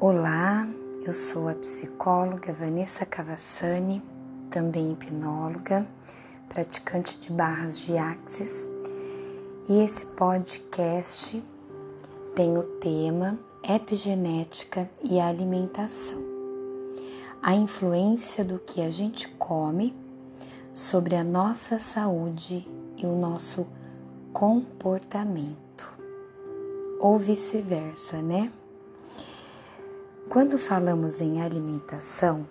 Olá, 0.00 0.64
eu 1.04 1.12
sou 1.12 1.48
a 1.48 1.54
psicóloga 1.54 2.52
Vanessa 2.52 3.04
Cavassani, 3.04 4.00
também 4.48 4.92
hipnóloga, 4.92 5.84
praticante 6.48 7.18
de 7.18 7.32
barras 7.32 7.76
de 7.80 7.98
axis, 7.98 8.68
e 9.68 9.82
esse 9.82 10.06
podcast 10.06 11.42
tem 12.36 12.56
o 12.56 12.62
tema 12.62 13.40
Epigenética 13.68 14.88
e 15.02 15.18
Alimentação. 15.18 16.22
A 17.42 17.56
influência 17.56 18.44
do 18.44 18.60
que 18.60 18.80
a 18.80 18.90
gente 18.90 19.26
come 19.30 19.96
sobre 20.72 21.16
a 21.16 21.24
nossa 21.24 21.80
saúde 21.80 22.64
e 22.96 23.04
o 23.04 23.16
nosso 23.16 23.66
comportamento. 24.32 25.92
Ou 27.00 27.18
vice-versa, 27.18 28.22
né? 28.22 28.52
Quando 30.28 30.58
falamos 30.58 31.22
em 31.22 31.40
alimentação, 31.40 32.46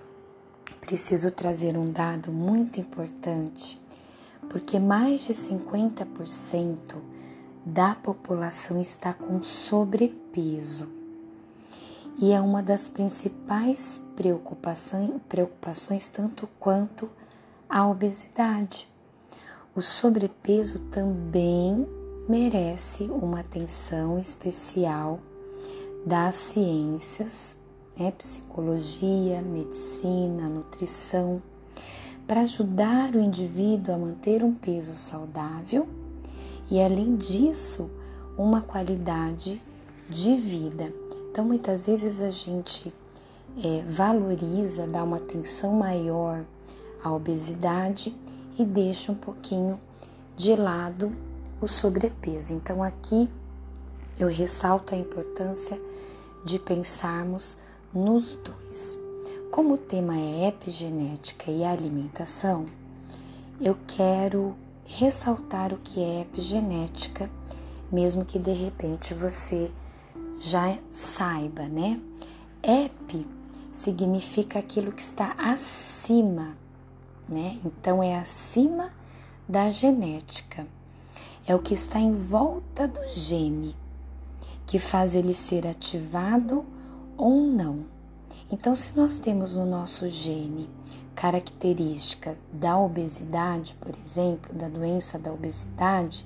preciso 0.82 1.30
trazer 1.30 1.78
um 1.78 1.86
dado 1.86 2.32
muito 2.32 2.80
importante, 2.80 3.80
porque 4.50 4.80
mais 4.80 5.28
de 5.28 5.34
50% 5.34 6.96
da 7.64 7.94
população 7.94 8.82
está 8.82 9.14
com 9.14 9.44
sobrepeso. 9.44 10.90
E 12.18 12.32
é 12.32 12.42
uma 12.42 12.64
das 12.64 12.90
principais 12.90 14.02
preocupações, 14.16 16.10
tanto 16.10 16.50
quanto 16.60 17.08
a 17.70 17.88
obesidade. 17.88 18.90
O 19.76 19.84
sobrepeso 19.84 20.80
também 20.90 21.88
merece 22.28 23.04
uma 23.04 23.42
atenção 23.42 24.18
especial 24.18 25.20
das 26.04 26.34
ciências, 26.36 27.60
né, 27.98 28.12
psicologia, 28.12 29.42
medicina, 29.42 30.48
nutrição, 30.48 31.42
para 32.28 32.42
ajudar 32.42 33.16
o 33.16 33.20
indivíduo 33.20 33.96
a 33.96 33.98
manter 33.98 34.44
um 34.44 34.54
peso 34.54 34.98
saudável 34.98 35.88
e, 36.70 36.82
além 36.82 37.16
disso, 37.16 37.90
uma 38.38 38.62
qualidade 38.62 39.62
de 40.10 40.36
vida. 40.36 40.94
Então, 41.32 41.46
muitas 41.46 41.86
vezes 41.86 42.22
a 42.22 42.30
gente 42.30 42.94
é, 43.64 43.84
valoriza, 43.88 44.86
dá 44.86 45.04
uma 45.04 45.18
atenção 45.18 45.74
maior 45.74 46.46
à 47.04 47.12
obesidade 47.12 48.14
e 48.58 48.66
deixa 48.66 49.12
um 49.12 49.16
pouquinho 49.16 49.80
de 50.36 50.56
lado 50.56 51.16
o 51.62 51.68
sobrepeso. 51.68 52.54
Então, 52.54 52.84
aqui 52.84 53.30
eu 54.20 54.28
ressalto 54.28 54.94
a 54.94 54.98
importância 54.98 55.80
de 56.44 56.60
pensarmos 56.60 57.58
nos 57.94 58.36
dois. 58.36 58.98
Como 59.52 59.76
o 59.76 59.78
tema 59.78 60.18
é 60.18 60.48
epigenética 60.48 61.50
e 61.50 61.64
alimentação, 61.64 62.66
eu 63.60 63.78
quero 63.88 64.56
ressaltar 64.86 65.74
o 65.74 65.78
que 65.78 66.02
é 66.02 66.22
epigenética, 66.22 67.30
mesmo 67.92 68.26
que 68.26 68.40
de 68.40 68.52
repente 68.52 69.14
você 69.14 69.72
já 70.40 70.78
saiba, 70.92 71.68
né? 71.68 72.00
Ep 72.62 73.28
significa 73.72 74.60
aquilo 74.60 74.92
que 74.92 75.02
está 75.02 75.34
acima 75.38 76.56
né? 77.28 77.60
Então 77.66 78.02
é 78.02 78.18
acima 78.18 78.92
da 79.48 79.70
genética. 79.70 80.66
É 81.46 81.56
o 81.56 81.60
que 81.60 81.74
está 81.74 82.00
em 82.00 82.14
volta 82.14 82.88
do 82.88 83.06
gene 83.08 83.76
que 84.66 84.80
faz 84.80 85.16
ele 85.16 85.34
ser 85.34 85.66
ativado 85.66 86.66
ou 87.18 87.42
não. 87.42 87.86
Então, 88.52 88.76
se 88.76 88.92
nós 88.96 89.20
temos 89.20 89.54
no 89.54 89.66
nosso 89.66 90.08
gene 90.08 90.70
características 91.16 92.38
da 92.54 92.78
obesidade, 92.78 93.76
por 93.82 93.94
exemplo, 93.96 94.54
da 94.54 94.70
doença 94.70 95.18
da 95.18 95.34
obesidade, 95.34 96.26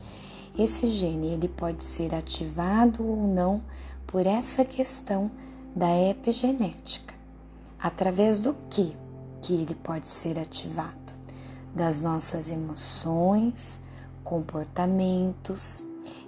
esse 0.57 0.87
gene 0.87 1.27
ele 1.27 1.47
pode 1.47 1.83
ser 1.83 2.13
ativado 2.13 3.03
ou 3.03 3.25
não 3.25 3.61
por 4.05 4.27
essa 4.27 4.65
questão 4.65 5.31
da 5.75 5.89
epigenética. 5.97 7.15
Através 7.79 8.41
do 8.41 8.53
que? 8.69 8.95
que 9.41 9.53
ele 9.53 9.75
pode 9.75 10.07
ser 10.07 10.37
ativado 10.37 10.95
das 11.73 12.01
nossas 12.01 12.49
emoções, 12.49 13.81
comportamentos. 14.23 15.83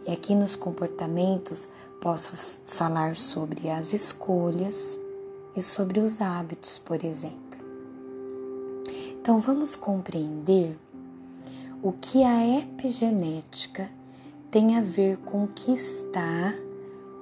E 0.06 0.12
aqui 0.12 0.36
nos 0.36 0.56
comportamentos 0.56 1.70
posso 2.04 2.36
falar 2.66 3.16
sobre 3.16 3.70
as 3.70 3.94
escolhas 3.94 5.00
e 5.56 5.64
sobre 5.64 6.02
os 6.02 6.20
hábitos, 6.20 6.78
por 6.78 7.02
exemplo. 7.02 7.40
Então 9.22 9.40
vamos 9.40 9.74
compreender 9.74 10.78
o 11.82 11.94
que 11.94 12.22
a 12.22 12.60
epigenética 12.60 13.90
tem 14.52 14.76
a 14.76 14.82
ver 14.82 15.16
com 15.20 15.46
o 15.46 15.48
que 15.48 15.72
está 15.72 16.54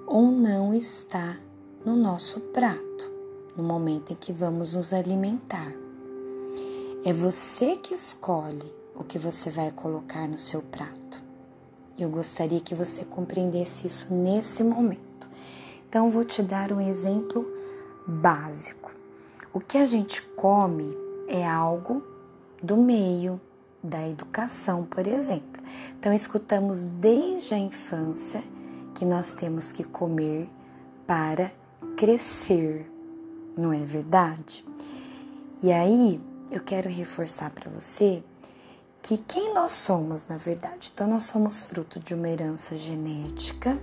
ou 0.08 0.32
não 0.32 0.74
está 0.74 1.38
no 1.86 1.96
nosso 1.96 2.40
prato, 2.40 3.12
no 3.56 3.64
momento 3.64 4.14
em 4.14 4.16
que 4.16 4.34
vamos 4.34 4.74
nos 4.74 4.94
alimentar. 4.94 5.72
É 7.06 7.14
você 7.14 7.76
que 7.76 7.94
escolhe 7.94 8.74
o 8.96 9.04
que 9.04 9.20
você 9.20 9.52
vai 9.52 9.72
colocar 9.72 10.28
no 10.28 10.40
seu 10.40 10.64
prato. 10.64 11.21
Eu 12.02 12.10
gostaria 12.10 12.60
que 12.60 12.74
você 12.74 13.06
compreendesse 13.06 13.86
isso 13.86 14.12
nesse 14.12 14.64
momento. 14.64 15.30
Então, 15.88 16.10
vou 16.10 16.26
te 16.26 16.42
dar 16.42 16.72
um 16.72 16.82
exemplo 16.82 17.46
básico. 18.08 18.92
O 19.54 19.60
que 19.60 19.78
a 19.78 19.86
gente 19.86 20.20
come 20.36 20.98
é 21.28 21.48
algo 21.48 22.02
do 22.62 22.76
meio 22.76 23.40
da 23.84 24.10
educação, 24.10 24.84
por 24.84 25.06
exemplo. 25.06 25.62
Então, 26.00 26.12
escutamos 26.12 26.86
desde 26.86 27.54
a 27.54 27.60
infância 27.60 28.42
que 28.96 29.06
nós 29.06 29.36
temos 29.36 29.72
que 29.72 29.84
comer 29.84 30.50
para 31.06 31.52
crescer, 31.96 32.92
não 33.56 33.72
é 33.72 33.86
verdade? 33.86 34.66
E 35.62 35.72
aí, 35.72 36.20
eu 36.50 36.62
quero 36.62 36.90
reforçar 36.90 37.52
para 37.52 37.70
você 37.70 38.24
que 39.02 39.18
quem 39.18 39.54
nós 39.54 39.72
somos, 39.72 40.28
na 40.28 40.38
verdade. 40.38 40.92
Então, 40.94 41.08
nós 41.08 41.26
somos 41.26 41.64
fruto 41.64 42.00
de 42.00 42.14
uma 42.14 42.30
herança 42.30 42.78
genética, 42.78 43.78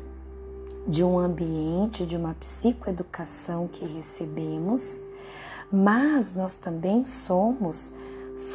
de 0.86 1.04
um 1.04 1.18
ambiente, 1.18 2.06
de 2.06 2.16
uma 2.16 2.34
psicoeducação 2.34 3.68
que 3.68 3.84
recebemos, 3.84 5.00
mas 5.70 6.32
nós 6.32 6.54
também 6.54 7.04
somos 7.04 7.92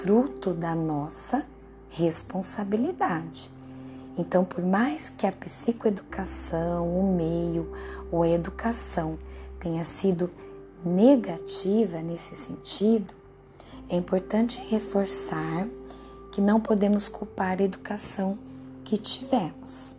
fruto 0.01 0.53
da 0.53 0.73
nossa 0.73 1.45
responsabilidade. 1.89 3.51
Então, 4.17 4.45
por 4.45 4.63
mais 4.63 5.09
que 5.09 5.27
a 5.27 5.31
psicoeducação, 5.31 6.87
o 6.87 7.15
meio 7.15 7.71
ou 8.11 8.23
a 8.23 8.29
educação 8.29 9.17
tenha 9.59 9.83
sido 9.85 10.31
negativa 10.85 11.99
nesse 11.99 12.35
sentido, 12.35 13.13
é 13.89 13.95
importante 13.95 14.61
reforçar 14.69 15.67
que 16.33 16.41
não 16.41 16.59
podemos 16.59 17.07
culpar 17.07 17.59
a 17.59 17.63
educação 17.63 18.37
que 18.83 18.97
tivemos. 18.97 19.95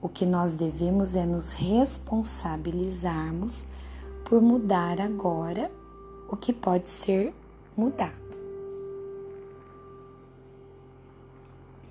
O 0.00 0.08
que 0.08 0.24
nós 0.24 0.56
devemos 0.56 1.14
é 1.14 1.26
nos 1.26 1.52
responsabilizarmos 1.52 3.66
por 4.24 4.40
mudar 4.40 4.98
agora 4.98 5.70
o 6.26 6.38
que 6.38 6.54
pode 6.54 6.88
ser 6.88 7.34
mudado. 7.76 8.16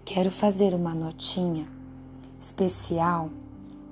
Quero 0.04 0.32
fazer 0.32 0.74
uma 0.74 0.96
notinha 0.96 1.68
especial 2.40 3.30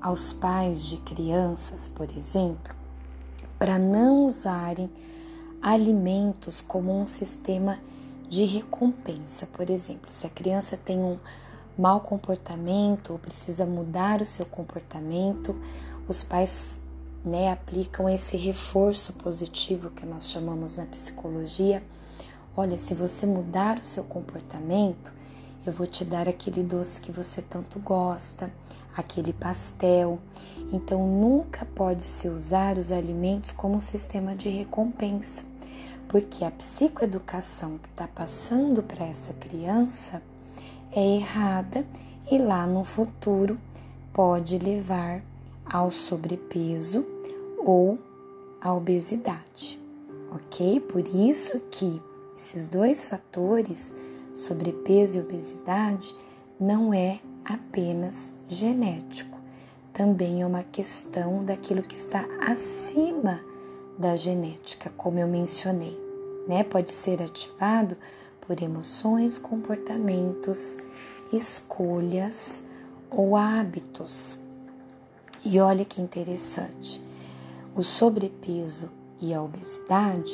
aos 0.02 0.34
pais 0.34 0.84
de 0.84 0.98
crianças, 0.98 1.88
por 1.88 2.10
exemplo, 2.10 2.74
para 3.60 3.78
não 3.78 4.26
usarem 4.26 4.90
alimentos 5.62 6.60
como 6.60 6.92
um 6.92 7.06
sistema 7.06 7.78
de 8.30 8.46
recompensa. 8.46 9.48
Por 9.48 9.70
exemplo, 9.70 10.12
se 10.12 10.26
a 10.28 10.30
criança 10.30 10.78
tem 10.78 11.00
um 11.00 11.18
mau 11.78 12.02
comportamento 12.02 13.12
ou 13.12 13.20
precisa 13.20 13.66
mudar 13.66 14.22
o 14.22 14.26
seu 14.26 14.46
comportamento, 14.46 15.56
os 16.08 16.24
pais 16.24 16.80
né, 17.24 17.52
aplicam 17.52 18.08
esse 18.08 18.38
reforço 18.38 19.14
positivo 19.14 19.90
que 19.90 20.06
nós 20.06 20.30
chamamos 20.30 20.78
na 20.78 20.86
psicologia. 20.86 21.84
Olha, 22.56 22.78
se 22.78 22.94
você 22.94 23.26
mudar 23.26 23.80
o 23.80 23.84
seu 23.84 24.04
comportamento, 24.04 25.14
eu 25.66 25.74
vou 25.74 25.88
te 25.88 26.06
dar 26.06 26.30
aquele 26.30 26.64
doce 26.64 27.02
que 27.02 27.12
você 27.12 27.42
tanto 27.42 27.80
gosta, 27.80 28.52
aquele 28.96 29.34
pastel. 29.34 30.20
Então, 30.72 31.06
nunca 31.06 31.66
pode 31.66 32.04
se 32.04 32.30
usar 32.30 32.78
os 32.78 32.92
alimentos 32.92 33.52
como 33.52 33.76
um 33.76 33.82
sistema 33.82 34.36
de 34.36 34.48
recompensa 34.48 35.44
porque 36.08 36.44
a 36.44 36.52
psicoeducação 36.52 37.78
que 37.78 37.90
está 37.90 38.08
passando 38.08 38.82
para 38.84 39.06
essa 39.06 39.34
criança 39.34 40.22
é 40.92 41.18
errada 41.18 41.86
e 42.32 42.38
lá 42.38 42.66
no 42.66 42.84
futuro 42.84 43.60
pode 44.14 44.58
levar 44.58 45.22
ao 45.66 45.92
sobrepeso 45.92 47.06
ou 47.58 48.00
a 48.62 48.74
obesidade, 48.74 49.80
ok? 50.34 50.80
Por 50.80 51.08
isso 51.08 51.60
que 51.72 52.02
esses 52.38 52.68
dois 52.68 53.06
fatores, 53.06 53.94
sobrepeso 54.34 55.18
e 55.18 55.22
obesidade, 55.22 56.16
não 56.60 56.94
é 56.94 57.20
apenas 57.44 58.34
genético, 58.48 59.38
também 59.94 60.42
é 60.42 60.46
uma 60.46 60.64
questão 60.64 61.44
daquilo 61.44 61.84
que 61.84 61.96
está 61.96 62.26
acima 62.40 63.40
da 63.98 64.16
genética, 64.16 64.92
como 64.98 65.20
eu 65.20 65.28
mencionei, 65.28 65.98
né? 66.48 66.64
Pode 66.64 66.92
ser 66.92 67.22
ativado 67.22 67.96
por 68.42 68.62
emoções, 68.62 69.38
comportamentos, 69.38 70.78
escolhas 71.32 72.64
ou 73.10 73.36
hábitos. 73.36 74.40
E 75.44 75.60
olha 75.60 75.86
que 75.86 76.02
interessante, 76.02 77.02
o 77.76 77.84
sobrepeso 77.84 78.90
e 79.22 79.34
a 79.34 79.42
obesidade 79.42 80.34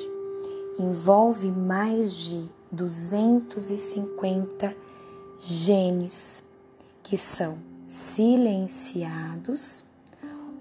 envolve 0.79 1.51
mais 1.51 2.13
de 2.13 2.49
250 2.71 4.75
genes 5.37 6.43
que 7.03 7.17
são 7.17 7.57
silenciados 7.87 9.85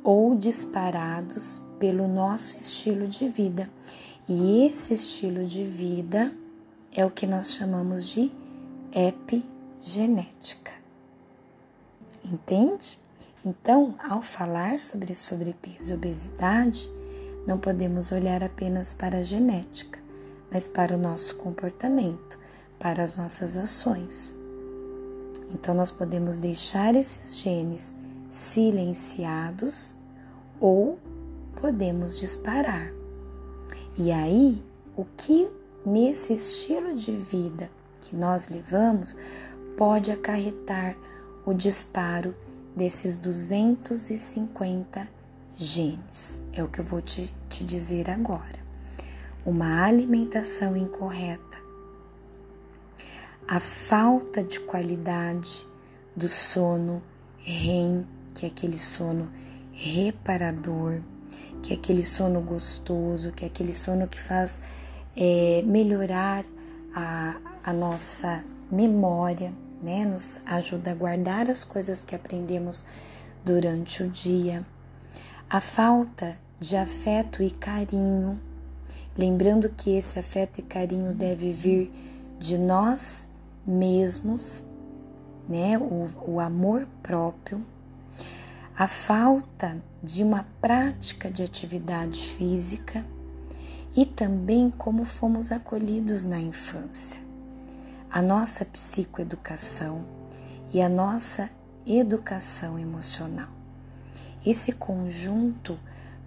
ou 0.03 0.35
disparados 0.35 1.63
pelo 1.81 2.07
nosso 2.07 2.59
estilo 2.59 3.09
de 3.09 3.27
vida. 3.27 3.69
E 4.29 4.67
esse 4.67 4.95
estilo 4.95 5.45
de 5.45 5.65
vida 5.65 6.33
é 6.93 7.05
o 7.05 7.11
que 7.11 7.27
nós 7.27 7.53
chamamos 7.53 8.07
de 8.07 8.31
epigenética. 8.93 10.71
Entende? 12.25 13.01
Então, 13.45 13.95
ao 13.99 14.21
falar 14.21 14.79
sobre 14.79 15.15
sobrepeso 15.15 15.93
e 15.93 15.95
obesidade, 15.95 16.89
não 17.47 17.59
podemos 17.59 18.13
olhar 18.13 18.45
apenas 18.45 18.93
para 18.93 19.19
a 19.19 19.23
genética, 19.23 19.99
mas 20.53 20.69
para 20.69 20.95
o 20.95 20.99
nosso 20.99 21.37
comportamento, 21.37 22.39
para 22.79 23.03
as 23.03 23.17
nossas 23.17 23.57
ações. 23.57 24.35
Então, 25.55 25.75
nós 25.75 25.91
podemos 25.91 26.37
deixar 26.37 26.95
esses 26.95 27.39
genes 27.39 27.95
silenciados 28.31 29.97
ou 30.61 30.99
podemos 31.61 32.19
disparar. 32.19 32.93
E 33.97 34.11
aí, 34.11 34.63
o 34.97 35.05
que 35.05 35.49
nesse 35.85 36.33
estilo 36.33 36.95
de 36.95 37.13
vida 37.13 37.71
que 38.01 38.17
nós 38.17 38.49
levamos 38.49 39.17
pode 39.77 40.11
acarretar 40.11 40.97
o 41.45 41.53
disparo 41.53 42.35
desses 42.75 43.17
250 43.17 45.09
genes. 45.57 46.43
É 46.53 46.63
o 46.63 46.69
que 46.69 46.81
eu 46.81 46.85
vou 46.85 47.03
te, 47.03 47.35
te 47.49 47.65
dizer 47.65 48.11
agora. 48.11 48.61
Uma 49.45 49.85
alimentação 49.85 50.77
incorreta, 50.77 51.59
a 53.49 53.59
falta 53.59 54.45
de 54.45 54.61
qualidade 54.61 55.67
do 56.15 56.29
sono 56.29 57.03
REM, 57.39 58.07
que 58.35 58.45
é 58.45 58.49
aquele 58.49 58.79
sono 58.79 59.31
reparador, 59.73 61.01
que 61.63 61.73
é 61.73 61.77
aquele 61.77 62.03
sono 62.03 62.41
gostoso, 62.41 63.33
que 63.33 63.45
é 63.45 63.49
aquele 63.49 63.75
sono 63.75 64.09
que 64.09 64.21
faz 64.21 64.61
é, 65.17 65.63
melhorar 65.67 66.45
a, 66.95 67.37
a 67.65 67.73
nossa 67.73 68.45
memória, 68.71 69.53
né? 69.83 70.05
Nos 70.05 70.41
ajuda 70.47 70.93
a 70.93 70.95
guardar 70.95 71.51
as 71.51 71.65
coisas 71.65 72.03
que 72.03 72.15
aprendemos 72.15 72.85
durante 73.45 74.03
o 74.03 74.09
dia. 74.09 74.65
A 75.49 75.61
falta 75.61 76.39
de 76.59 76.77
afeto 76.77 77.43
e 77.43 77.51
carinho, 77.51 78.41
lembrando 79.17 79.69
que 79.71 79.97
esse 79.97 80.19
afeto 80.19 80.61
e 80.61 80.63
carinho 80.63 81.15
deve 81.15 81.53
vir 81.53 81.91
de 82.39 82.57
nós 82.57 83.27
mesmos, 83.67 84.65
né? 85.49 85.79
O, 85.79 86.09
o 86.27 86.41
amor 86.41 86.87
próprio. 87.03 87.65
A 88.81 88.89
falta 88.89 89.77
de 90.03 90.25
uma 90.25 90.47
prática 90.59 91.31
de 91.31 91.43
atividade 91.43 92.19
física 92.19 93.05
e 93.95 94.07
também 94.07 94.71
como 94.71 95.05
fomos 95.05 95.53
acolhidos 95.53 96.25
na 96.25 96.41
infância 96.41 97.21
a 98.11 98.23
nossa 98.23 98.65
psicoeducação 98.65 100.07
e 100.73 100.81
a 100.81 100.89
nossa 100.89 101.51
educação 101.87 102.79
emocional. 102.79 103.51
Esse 104.47 104.73
conjunto 104.73 105.79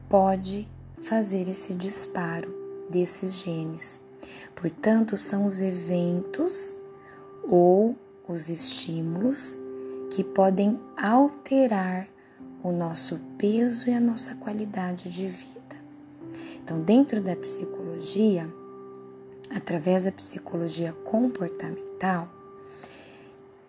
pode 0.07 0.69
fazer 1.01 1.49
esse 1.49 1.73
disparo 1.73 2.53
desses 2.87 3.33
genes. 3.33 3.99
Portanto, 4.55 5.17
são 5.17 5.47
os 5.47 5.59
eventos 5.59 6.77
ou 7.49 7.97
os 8.27 8.47
estímulos 8.47 9.57
que 10.11 10.23
podem 10.23 10.79
alterar 10.95 12.12
o 12.63 12.71
nosso 12.71 13.19
peso 13.37 13.89
e 13.89 13.93
a 13.93 13.99
nossa 13.99 14.33
qualidade 14.35 15.09
de 15.09 15.27
vida. 15.27 15.53
Então, 16.63 16.79
dentro 16.79 17.19
da 17.19 17.35
psicologia, 17.35 18.47
através 19.53 20.05
da 20.05 20.11
psicologia 20.13 20.93
comportamental, 20.93 22.29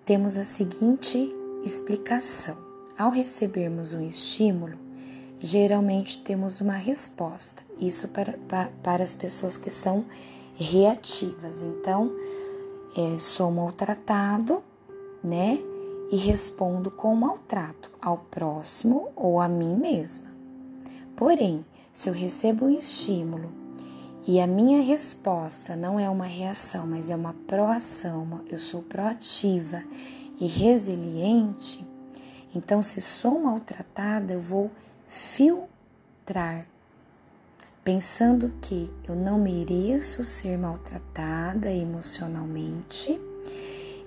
temos 0.04 0.38
a 0.38 0.44
seguinte 0.44 1.34
explicação: 1.64 2.56
ao 2.96 3.10
recebermos 3.10 3.92
um 3.92 4.00
estímulo, 4.00 4.78
geralmente 5.40 6.22
temos 6.22 6.60
uma 6.60 6.76
resposta, 6.76 7.64
isso 7.78 8.06
para, 8.08 8.38
para, 8.48 8.70
para 8.80 9.02
as 9.02 9.16
pessoas 9.16 9.56
que 9.56 9.70
são 9.70 10.04
reativas. 10.54 11.62
Então, 11.62 12.12
é, 12.96 13.18
sou 13.18 13.50
maltratado, 13.50 14.62
né? 15.22 15.58
E 16.12 16.16
respondo 16.16 16.92
com 16.92 17.16
maltrato 17.16 17.90
ao 18.04 18.18
próximo 18.18 19.08
ou 19.16 19.40
a 19.40 19.48
mim 19.48 19.74
mesma. 19.74 20.26
Porém, 21.16 21.64
se 21.90 22.10
eu 22.10 22.12
recebo 22.12 22.66
um 22.66 22.70
estímulo 22.70 23.50
e 24.26 24.38
a 24.40 24.46
minha 24.46 24.82
resposta 24.82 25.74
não 25.74 25.98
é 25.98 26.08
uma 26.10 26.26
reação, 26.26 26.86
mas 26.86 27.08
é 27.08 27.16
uma 27.16 27.34
proação, 27.46 28.42
eu 28.50 28.58
sou 28.58 28.82
proativa 28.82 29.82
e 30.38 30.46
resiliente, 30.46 31.84
então 32.54 32.82
se 32.82 33.00
sou 33.00 33.40
maltratada, 33.40 34.34
eu 34.34 34.40
vou 34.40 34.70
filtrar, 35.08 36.66
pensando 37.82 38.52
que 38.60 38.92
eu 39.08 39.16
não 39.16 39.38
mereço 39.38 40.24
ser 40.24 40.58
maltratada 40.58 41.70
emocionalmente 41.70 43.18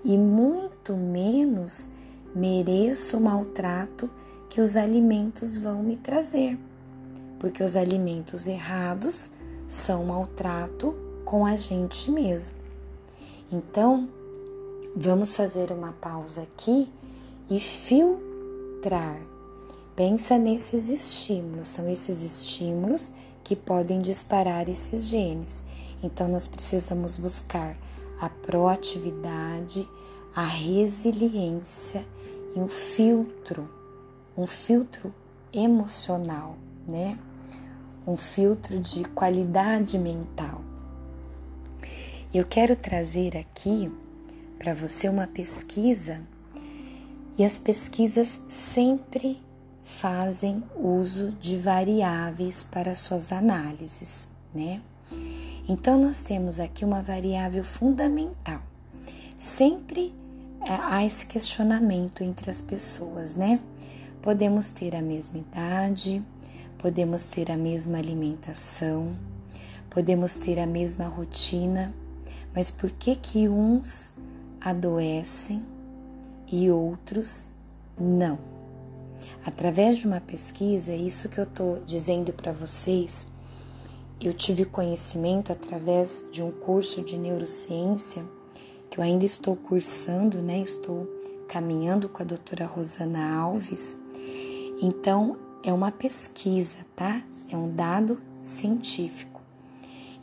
e 0.03 0.17
muito 0.17 0.95
menos 0.95 1.89
mereço 2.35 3.17
o 3.17 3.21
maltrato 3.21 4.09
que 4.49 4.61
os 4.61 4.77
alimentos 4.77 5.57
vão 5.57 5.83
me 5.83 5.97
trazer, 5.97 6.57
porque 7.39 7.63
os 7.63 7.75
alimentos 7.75 8.47
errados 8.47 9.29
são 9.67 10.05
maltrato 10.05 10.95
com 11.25 11.45
a 11.45 11.55
gente 11.55 12.09
mesmo. 12.09 12.57
Então, 13.51 14.09
vamos 14.95 15.35
fazer 15.35 15.71
uma 15.71 15.91
pausa 15.93 16.41
aqui 16.41 16.91
e 17.49 17.59
filtrar. 17.59 19.19
Pensa 19.95 20.37
nesses 20.37 20.89
estímulos, 20.89 21.67
são 21.67 21.89
esses 21.89 22.23
estímulos 22.23 23.11
que 23.43 23.55
podem 23.55 23.99
disparar 23.99 24.69
esses 24.69 25.03
genes. 25.03 25.63
Então, 26.03 26.27
nós 26.27 26.47
precisamos 26.47 27.17
buscar 27.17 27.75
a 28.19 28.29
proatividade, 28.29 29.87
a 30.35 30.43
resiliência 30.43 32.05
e 32.57 32.59
um 32.59 32.67
filtro, 32.67 33.69
um 34.35 34.47
filtro 34.47 35.13
emocional, 35.53 36.57
né? 36.87 37.15
um 38.05 38.17
filtro 38.17 38.79
de 38.79 39.03
qualidade 39.03 39.99
mental. 39.99 40.61
Eu 42.33 42.45
quero 42.45 42.75
trazer 42.75 43.37
aqui 43.37 43.91
para 44.57 44.73
você 44.73 45.07
uma 45.07 45.27
pesquisa 45.27 46.19
e 47.37 47.45
as 47.45 47.59
pesquisas 47.59 48.41
sempre 48.47 49.39
fazem 49.85 50.63
uso 50.75 51.33
de 51.33 51.57
variáveis 51.57 52.63
para 52.63 52.95
suas 52.95 53.31
análises, 53.31 54.27
né? 54.53 54.81
Então 55.69 56.01
nós 56.01 56.23
temos 56.23 56.59
aqui 56.59 56.83
uma 56.83 57.03
variável 57.03 57.63
fundamental. 57.63 58.63
Sempre 59.37 60.11
há 60.61 61.05
esse 61.05 61.25
questionamento 61.25 62.23
entre 62.23 62.49
as 62.49 62.61
pessoas, 62.61 63.35
né? 63.35 63.59
Podemos 64.21 64.69
ter 64.69 64.95
a 64.95 65.01
mesma 65.01 65.39
idade, 65.39 66.21
podemos 66.77 67.25
ter 67.25 67.51
a 67.51 67.57
mesma 67.57 67.97
alimentação, 67.97 69.15
podemos 69.89 70.37
ter 70.37 70.59
a 70.59 70.65
mesma 70.65 71.07
rotina, 71.07 71.93
mas 72.53 72.71
por 72.71 72.91
que 72.91 73.15
que 73.15 73.47
uns 73.47 74.13
adoecem 74.59 75.63
e 76.51 76.69
outros 76.69 77.49
não? 77.99 78.39
Através 79.45 79.97
de 79.97 80.07
uma 80.07 80.19
pesquisa, 80.19 80.91
é 80.91 80.97
isso 80.97 81.29
que 81.29 81.39
eu 81.39 81.45
estou 81.45 81.81
dizendo 81.85 82.33
para 82.33 82.51
vocês 82.51 83.27
eu 84.19 84.33
tive 84.33 84.65
conhecimento 84.65 85.51
através 85.51 86.25
de 86.31 86.41
um 86.41 86.51
curso 86.51 87.03
de 87.03 87.17
neurociência 87.17 88.25
que 88.89 88.99
eu 88.99 89.03
ainda 89.03 89.25
estou 89.25 89.55
cursando, 89.55 90.41
né? 90.41 90.59
Estou 90.59 91.07
caminhando 91.47 92.09
com 92.09 92.21
a 92.21 92.25
doutora 92.25 92.65
Rosana 92.65 93.37
Alves. 93.39 93.97
Então, 94.81 95.37
é 95.63 95.73
uma 95.73 95.91
pesquisa, 95.91 96.77
tá? 96.95 97.21
É 97.49 97.57
um 97.57 97.73
dado 97.73 98.21
científico. 98.41 99.41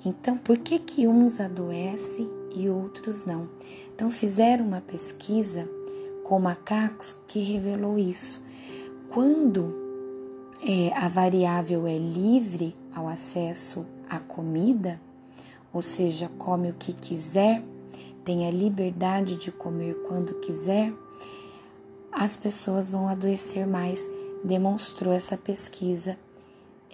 Então, 0.04 0.36
por 0.36 0.58
que 0.58 0.78
que 0.78 1.08
uns 1.08 1.40
adoecem 1.40 2.30
e 2.54 2.68
outros 2.68 3.24
não? 3.24 3.48
Então, 3.94 4.10
fizeram 4.10 4.66
uma 4.66 4.80
pesquisa 4.80 5.68
com 6.22 6.38
macacos 6.38 7.20
que 7.26 7.40
revelou 7.40 7.98
isso. 7.98 8.44
Quando 9.10 9.74
é, 10.62 10.92
a 10.94 11.08
variável 11.08 11.86
é 11.86 11.98
livre 11.98 12.74
ao 12.94 13.06
acesso 13.06 13.86
à 14.08 14.18
comida, 14.18 15.00
ou 15.72 15.82
seja, 15.82 16.30
come 16.38 16.70
o 16.70 16.74
que 16.74 16.92
quiser, 16.92 17.62
tem 18.24 18.46
a 18.46 18.50
liberdade 18.50 19.36
de 19.36 19.52
comer 19.52 19.94
quando 20.06 20.34
quiser, 20.40 20.92
as 22.10 22.36
pessoas 22.36 22.90
vão 22.90 23.08
adoecer 23.08 23.66
mais, 23.66 24.08
demonstrou 24.42 25.12
essa 25.12 25.36
pesquisa 25.36 26.16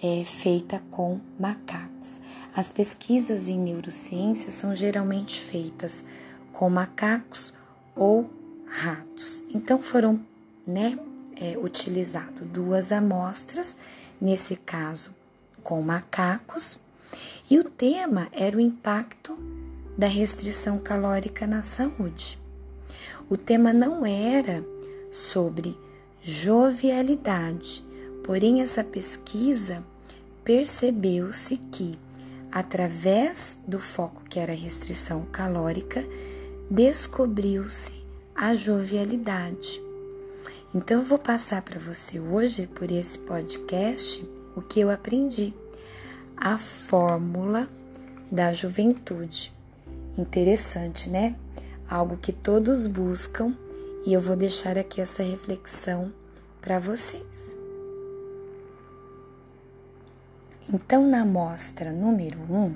é, 0.01 0.23
feita 0.25 0.81
com 0.91 1.19
macacos. 1.39 2.19
As 2.55 2.69
pesquisas 2.69 3.47
em 3.47 3.59
neurociência 3.59 4.51
são 4.51 4.75
geralmente 4.75 5.39
feitas 5.39 6.03
com 6.51 6.69
macacos 6.69 7.53
ou 7.95 8.29
ratos. 8.65 9.43
Então 9.53 9.81
foram 9.81 10.19
né, 10.65 10.97
é, 11.35 11.57
utilizado 11.57 12.43
duas 12.43 12.91
amostras, 12.91 13.77
nesse 14.19 14.55
caso 14.55 15.11
com 15.63 15.81
macacos, 15.81 16.79
e 17.49 17.59
o 17.59 17.63
tema 17.63 18.27
era 18.31 18.57
o 18.57 18.59
impacto 18.59 19.37
da 19.97 20.07
restrição 20.07 20.79
calórica 20.79 21.45
na 21.45 21.63
saúde. 21.63 22.39
O 23.29 23.37
tema 23.37 23.71
não 23.71 24.05
era 24.05 24.63
sobre 25.11 25.77
jovialidade, 26.21 27.83
porém, 28.23 28.61
essa 28.61 28.83
pesquisa 28.83 29.83
percebeu-se 30.43 31.57
que, 31.71 31.97
através 32.51 33.59
do 33.67 33.79
foco 33.79 34.23
que 34.29 34.39
era 34.39 34.53
a 34.53 34.55
restrição 34.55 35.25
calórica, 35.31 36.03
descobriu-se 36.69 37.93
a 38.35 38.55
jovialidade. 38.55 39.81
Então, 40.73 40.99
eu 40.99 41.03
vou 41.03 41.19
passar 41.19 41.61
para 41.61 41.79
você 41.79 42.19
hoje, 42.19 42.67
por 42.67 42.91
esse 42.91 43.19
podcast, 43.19 44.27
o 44.55 44.61
que 44.61 44.79
eu 44.79 44.89
aprendi. 44.89 45.53
A 46.35 46.57
fórmula 46.57 47.69
da 48.31 48.53
juventude. 48.53 49.53
Interessante, 50.17 51.09
né? 51.09 51.35
Algo 51.89 52.17
que 52.17 52.31
todos 52.31 52.87
buscam 52.87 53.55
e 54.05 54.13
eu 54.13 54.21
vou 54.21 54.35
deixar 54.35 54.77
aqui 54.77 54.99
essa 54.99 55.23
reflexão 55.23 56.11
para 56.61 56.79
vocês. 56.79 57.55
Então, 60.71 61.07
na 61.07 61.21
amostra 61.21 61.91
número 61.91 62.39
1, 62.49 62.55
um, 62.55 62.75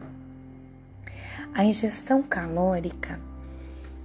a 1.53 1.63
ingestão 1.63 2.21
calórica 2.21 3.19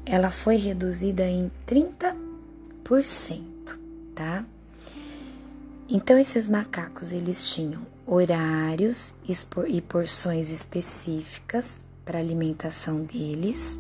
ela 0.06 0.30
foi 0.30 0.56
reduzida 0.56 1.24
em 1.24 1.50
30%, 1.66 2.16
tá? 4.14 4.44
Então 5.88 6.16
esses 6.18 6.46
macacos 6.46 7.10
eles 7.12 7.52
tinham 7.52 7.84
horários 8.06 9.14
e 9.68 9.80
porções 9.80 10.50
específicas 10.50 11.80
para 12.10 12.18
alimentação 12.18 13.04
deles. 13.04 13.78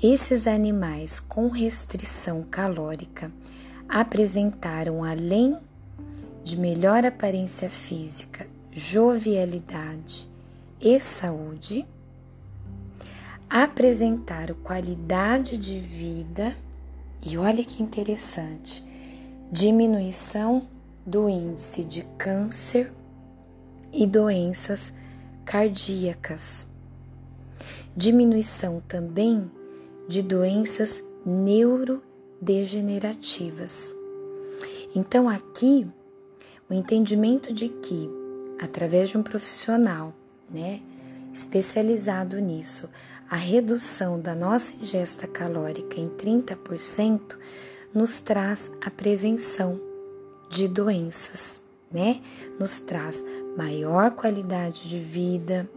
Esses 0.00 0.46
animais 0.46 1.18
com 1.18 1.48
restrição 1.48 2.44
calórica 2.48 3.32
apresentaram 3.88 5.02
além 5.02 5.58
de 6.44 6.56
melhor 6.56 7.04
aparência 7.04 7.68
física, 7.68 8.46
jovialidade 8.70 10.30
e 10.80 11.00
saúde, 11.00 11.84
apresentaram 13.50 14.54
qualidade 14.54 15.56
de 15.56 15.80
vida 15.80 16.56
e 17.26 17.36
olha 17.36 17.64
que 17.64 17.82
interessante, 17.82 18.84
diminuição 19.50 20.68
do 21.04 21.28
índice 21.28 21.82
de 21.82 22.04
câncer 22.16 22.92
e 23.92 24.06
doenças 24.06 24.92
cardíacas, 25.44 26.67
diminuição 27.98 28.80
também 28.86 29.50
de 30.06 30.22
doenças 30.22 31.02
neurodegenerativas. 31.26 33.92
Então, 34.94 35.28
aqui, 35.28 35.84
o 36.70 36.74
entendimento 36.74 37.52
de 37.52 37.68
que, 37.68 38.08
através 38.60 39.08
de 39.08 39.18
um 39.18 39.22
profissional, 39.24 40.14
né, 40.48 40.80
especializado 41.34 42.38
nisso, 42.38 42.88
a 43.28 43.34
redução 43.34 44.20
da 44.20 44.32
nossa 44.32 44.76
ingesta 44.76 45.26
calórica 45.26 46.00
em 46.00 46.08
30% 46.08 47.36
nos 47.92 48.20
traz 48.20 48.70
a 48.80 48.90
prevenção 48.90 49.80
de 50.48 50.68
doenças, 50.68 51.60
né? 51.90 52.20
Nos 52.60 52.78
traz 52.78 53.24
maior 53.56 54.12
qualidade 54.12 54.88
de 54.88 55.00
vida, 55.00 55.68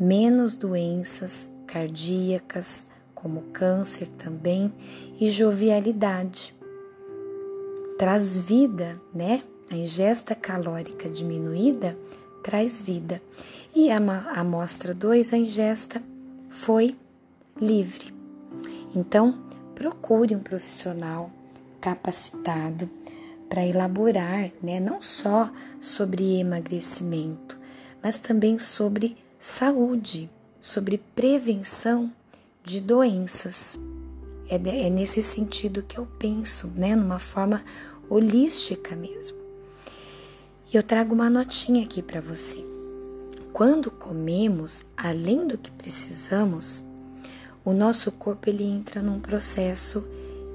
menos 0.00 0.56
doenças 0.56 1.48
cardíacas, 1.70 2.86
como 3.14 3.42
câncer 3.52 4.08
também, 4.08 4.72
e 5.20 5.28
jovialidade. 5.28 6.54
Traz 7.96 8.36
vida, 8.36 8.94
né? 9.14 9.42
A 9.70 9.76
ingesta 9.76 10.34
calórica 10.34 11.08
diminuída 11.08 11.96
traz 12.42 12.80
vida. 12.80 13.22
E 13.74 13.90
a 13.90 13.98
amostra 14.34 14.92
2, 14.92 15.32
a 15.32 15.36
ingesta 15.36 16.02
foi 16.48 16.96
livre. 17.60 18.12
Então, 18.96 19.38
procure 19.74 20.34
um 20.34 20.40
profissional 20.40 21.30
capacitado 21.80 22.90
para 23.48 23.64
elaborar, 23.64 24.50
né, 24.62 24.80
não 24.80 25.00
só 25.00 25.50
sobre 25.80 26.40
emagrecimento, 26.40 27.58
mas 28.02 28.18
também 28.18 28.58
sobre 28.58 29.16
saúde, 29.38 30.30
sobre 30.60 30.98
prevenção 30.98 32.12
de 32.64 32.80
doenças. 32.80 33.78
É, 34.48 34.56
é 34.56 34.90
nesse 34.90 35.22
sentido 35.22 35.82
que 35.82 35.98
eu 35.98 36.06
penso, 36.18 36.66
né, 36.68 36.94
numa 36.94 37.18
forma 37.18 37.64
holística 38.08 38.94
mesmo. 38.94 39.38
E 40.72 40.76
eu 40.76 40.82
trago 40.82 41.14
uma 41.14 41.30
notinha 41.30 41.84
aqui 41.84 42.02
para 42.02 42.20
você. 42.20 42.64
Quando 43.52 43.90
comemos 43.90 44.84
além 44.96 45.46
do 45.46 45.58
que 45.58 45.70
precisamos, 45.70 46.84
o 47.64 47.72
nosso 47.72 48.12
corpo 48.12 48.48
ele 48.48 48.64
entra 48.64 49.02
num 49.02 49.20
processo 49.20 50.04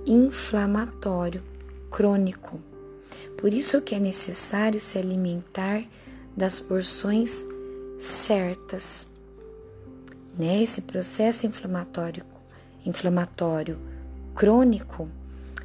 inflamatório 0.06 1.44
crônico. 1.92 2.60
Por 3.38 3.54
isso 3.54 3.82
que 3.82 3.96
é 3.96 4.00
necessário 4.00 4.80
se 4.80 4.98
alimentar 4.98 5.84
das 6.36 6.60
porções 6.60 7.46
certas. 8.00 9.08
Né? 10.38 10.62
Esse 10.62 10.82
processo 10.82 11.48
inflamatório, 11.48 12.24
inflamatório 12.86 13.80
crônico 14.34 15.08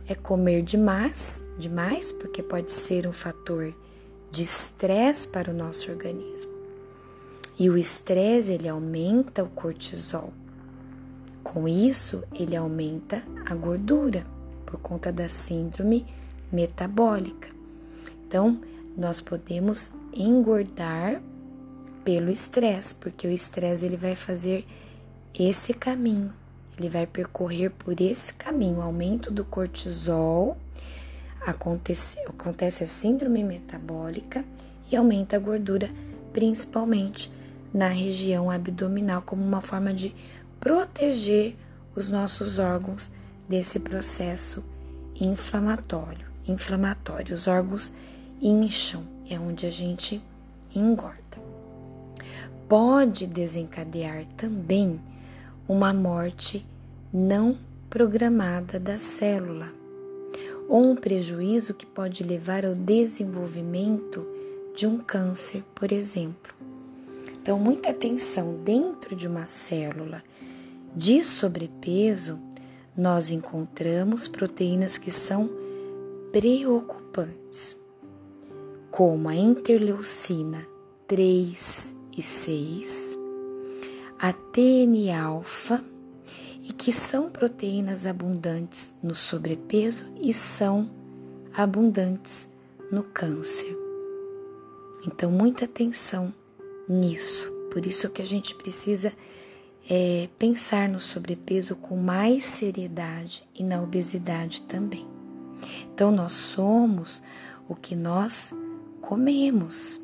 é 0.07 0.15
comer 0.15 0.63
demais, 0.63 1.45
demais, 1.59 2.13
porque 2.13 2.43
pode 2.43 2.73
ser 2.73 3.07
um 3.07 3.13
fator 3.13 3.75
de 4.31 4.43
estresse 4.43 5.27
para 5.27 5.51
o 5.51 5.55
nosso 5.55 5.91
organismo. 5.91 6.53
E 7.59 7.69
o 7.69 7.77
estresse 7.77 8.53
ele 8.53 8.69
aumenta 8.69 9.43
o 9.43 9.51
cortisol. 9.51 10.33
Com 11.43 11.69
isso, 11.69 12.23
ele 12.33 12.57
aumenta 12.57 13.23
a 13.45 13.55
gordura 13.55 14.27
por 14.65 14.79
conta 14.81 15.13
da 15.13 15.29
síndrome 15.29 16.07
metabólica. 16.53 17.49
Então, 18.27 18.61
nós 18.97 19.21
podemos 19.21 19.93
engordar 20.13 21.21
pelo 22.05 22.31
estresse, 22.31 22.95
porque 22.95 23.27
o 23.27 23.31
estresse 23.31 23.85
ele 23.85 23.97
vai 23.97 24.15
fazer 24.15 24.67
esse 25.39 25.73
caminho, 25.73 26.33
ele 26.79 26.89
vai 26.89 27.07
percorrer 27.07 27.71
por 27.71 28.01
esse 28.01 28.33
caminho, 28.35 28.81
aumento 28.81 29.31
do 29.31 29.45
cortisol, 29.45 30.57
acontece, 31.41 32.19
acontece 32.21 32.85
a 32.85 32.87
síndrome 32.87 33.45
metabólica 33.45 34.45
e 34.91 34.97
aumenta 34.97 35.37
a 35.37 35.39
gordura, 35.39 35.91
principalmente 36.33 37.33
na 37.73 37.89
região 37.89 38.51
abdominal 38.51 39.23
como 39.23 39.43
uma 39.43 39.61
forma 39.61 39.95
de 39.95 40.15
proteger 40.59 41.57
os 41.95 42.09
nossos 42.09 42.59
órgãos 42.59 43.11
desse 43.49 43.81
processo 43.81 44.65
inflamatório. 45.15 46.27
Inflamatório, 46.47 47.35
os 47.35 47.47
órgãos 47.47 47.93
incham, 48.41 49.05
é 49.29 49.39
onde 49.39 49.67
a 49.67 49.71
gente 49.71 50.23
engorda. 50.75 51.21
Pode 52.71 53.27
desencadear 53.27 54.25
também 54.37 55.01
uma 55.67 55.93
morte 55.93 56.65
não 57.13 57.59
programada 57.91 58.79
da 58.79 58.97
célula, 58.97 59.75
ou 60.69 60.93
um 60.93 60.95
prejuízo 60.95 61.75
que 61.75 61.85
pode 61.85 62.23
levar 62.23 62.65
ao 62.65 62.77
desenvolvimento 62.77 64.25
de 64.77 64.87
um 64.87 64.99
câncer, 64.99 65.65
por 65.75 65.91
exemplo. 65.91 66.55
Então, 67.43 67.59
muita 67.59 67.91
atenção 67.91 68.55
dentro 68.63 69.17
de 69.17 69.27
uma 69.27 69.47
célula 69.47 70.23
de 70.95 71.25
sobrepeso, 71.25 72.39
nós 72.97 73.33
encontramos 73.33 74.29
proteínas 74.29 74.97
que 74.97 75.11
são 75.11 75.51
preocupantes, 76.31 77.77
como 78.93 79.29
a 79.29 79.35
interleucina 79.35 80.65
3 81.09 81.99
e 82.17 82.23
6, 82.23 83.19
a 84.19 84.33
TNA-alfa, 84.33 85.85
e 86.63 86.73
que 86.73 86.93
são 86.93 87.31
proteínas 87.31 88.07
abundantes 88.07 88.95
no 89.03 89.17
sobrepeso 89.17 90.05
e 90.21 90.33
são 90.33 90.91
abundantes 91.53 92.49
no 92.93 93.03
câncer. 93.03 93.77
Então, 95.07 95.31
muita 95.31 95.65
atenção 95.65 96.33
nisso. 96.89 97.51
Por 97.73 97.87
isso 97.87 98.11
que 98.11 98.21
a 98.21 98.27
gente 98.27 98.55
precisa 98.55 99.13
é, 99.89 100.29
pensar 100.39 100.89
no 100.89 101.01
sobrepeso 101.01 101.75
com 101.77 101.97
mais 101.97 102.45
seriedade 102.45 103.45
e 103.55 103.65
na 103.65 103.83
obesidade 103.83 104.63
também. 104.63 105.09
Então, 105.93 106.11
nós 106.11 106.33
somos 106.33 107.23
o 107.69 107.75
que 107.75 107.95
nós 107.97 108.53
comemos, 109.01 110.01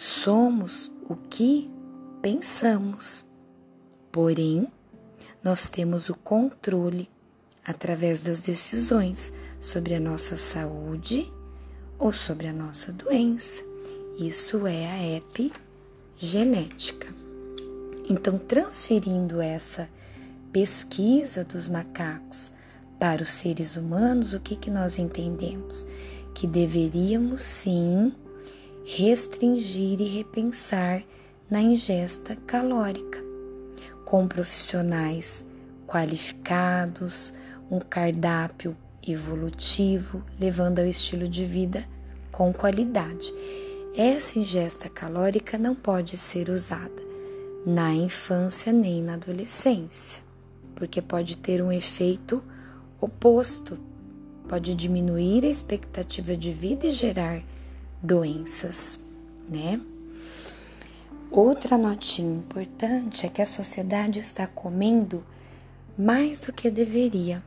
somos 0.00 0.90
o 1.06 1.14
que 1.14 1.70
pensamos. 2.22 3.22
Porém, 4.10 4.66
nós 5.44 5.68
temos 5.68 6.08
o 6.08 6.14
controle 6.14 7.10
através 7.62 8.22
das 8.22 8.40
decisões 8.40 9.30
sobre 9.60 9.94
a 9.94 10.00
nossa 10.00 10.38
saúde 10.38 11.30
ou 11.98 12.14
sobre 12.14 12.46
a 12.46 12.52
nossa 12.52 12.90
doença. 12.90 13.62
Isso 14.18 14.66
é 14.66 14.86
a 14.86 15.22
epigenética. 16.16 17.14
Então, 18.08 18.38
transferindo 18.38 19.38
essa 19.38 19.86
pesquisa 20.50 21.44
dos 21.44 21.68
macacos 21.68 22.50
para 22.98 23.22
os 23.22 23.28
seres 23.28 23.76
humanos, 23.76 24.32
o 24.32 24.40
que, 24.40 24.56
que 24.56 24.70
nós 24.70 24.98
entendemos? 24.98 25.86
Que 26.34 26.46
deveríamos 26.46 27.42
sim 27.42 28.14
restringir 28.92 30.00
e 30.00 30.08
repensar 30.08 31.04
na 31.48 31.62
ingesta 31.62 32.34
calórica, 32.44 33.22
com 34.04 34.26
profissionais 34.26 35.46
qualificados, 35.86 37.32
um 37.70 37.78
cardápio 37.78 38.76
evolutivo, 39.06 40.24
levando 40.40 40.80
ao 40.80 40.86
estilo 40.86 41.28
de 41.28 41.44
vida 41.44 41.86
com 42.32 42.52
qualidade. 42.52 43.32
Essa 43.96 44.40
ingesta 44.40 44.88
calórica 44.88 45.56
não 45.56 45.74
pode 45.74 46.18
ser 46.18 46.48
usada 46.48 47.00
na 47.64 47.94
infância 47.94 48.72
nem 48.72 49.04
na 49.04 49.14
adolescência, 49.14 50.20
porque 50.74 51.00
pode 51.00 51.36
ter 51.36 51.62
um 51.62 51.70
efeito 51.70 52.42
oposto, 53.00 53.78
pode 54.48 54.74
diminuir 54.74 55.44
a 55.44 55.48
expectativa 55.48 56.36
de 56.36 56.50
vida 56.50 56.88
e 56.88 56.90
gerar 56.90 57.40
doenças, 58.02 58.98
né? 59.48 59.80
Outra 61.30 61.78
notinha 61.78 62.38
importante 62.38 63.24
é 63.24 63.28
que 63.28 63.40
a 63.40 63.46
sociedade 63.46 64.18
está 64.18 64.46
comendo 64.46 65.24
mais 65.96 66.40
do 66.40 66.52
que 66.52 66.70
deveria. 66.70 67.42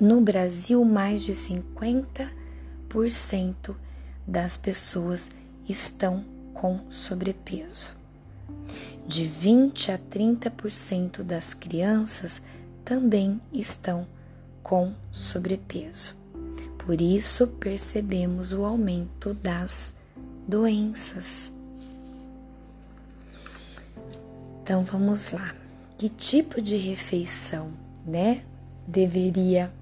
No 0.00 0.20
Brasil, 0.20 0.84
mais 0.84 1.22
de 1.22 1.32
50% 1.32 3.76
das 4.26 4.56
pessoas 4.56 5.30
estão 5.68 6.24
com 6.54 6.80
sobrepeso. 6.90 7.90
De 9.06 9.26
20 9.26 9.92
a 9.92 9.98
30% 9.98 11.22
das 11.22 11.52
crianças 11.52 12.40
também 12.84 13.40
estão 13.52 14.06
com 14.62 14.94
sobrepeso. 15.10 16.21
Por 16.84 17.00
isso 17.00 17.46
percebemos 17.46 18.52
o 18.52 18.64
aumento 18.64 19.32
das 19.34 19.94
doenças. 20.46 21.52
Então 24.62 24.84
vamos 24.84 25.30
lá. 25.30 25.54
Que 25.96 26.08
tipo 26.08 26.60
de 26.60 26.76
refeição, 26.76 27.72
né, 28.04 28.42
deveria 28.86 29.72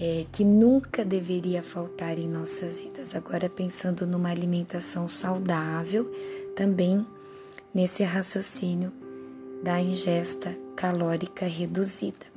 é, 0.00 0.26
que 0.30 0.44
nunca 0.44 1.04
deveria 1.04 1.62
faltar 1.62 2.18
em 2.18 2.28
nossas 2.28 2.80
vidas. 2.80 3.14
Agora, 3.14 3.48
pensando 3.48 4.06
numa 4.06 4.30
alimentação 4.30 5.08
saudável, 5.08 6.10
também 6.54 7.06
nesse 7.74 8.02
raciocínio 8.02 8.92
da 9.62 9.80
ingesta 9.80 10.56
calórica 10.74 11.46
reduzida. 11.46 12.35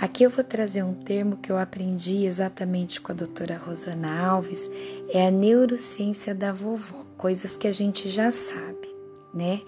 Aqui 0.00 0.22
eu 0.22 0.30
vou 0.30 0.44
trazer 0.44 0.84
um 0.84 0.94
termo 0.94 1.38
que 1.38 1.50
eu 1.50 1.58
aprendi 1.58 2.24
exatamente 2.24 3.00
com 3.00 3.10
a 3.10 3.14
doutora 3.14 3.56
Rosana 3.56 4.20
Alves, 4.28 4.70
é 5.08 5.26
a 5.26 5.30
neurociência 5.30 6.32
da 6.32 6.52
vovó, 6.52 7.04
coisas 7.16 7.56
que 7.56 7.66
a 7.66 7.72
gente 7.72 8.08
já 8.08 8.30
sabe, 8.30 8.88
né? 9.34 9.60